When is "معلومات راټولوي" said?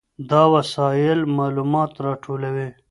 1.37-2.67